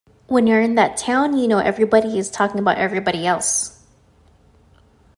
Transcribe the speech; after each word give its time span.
When 0.25 0.47
you're 0.47 0.59
in 0.61 0.73
that 0.73 0.97
town 0.97 1.37
you 1.37 1.47
know 1.47 1.59
everybody 1.59 2.17
is 2.17 2.31
talking 2.31 2.57
about 2.57 2.79
everybody 2.79 3.27
else. 3.27 3.85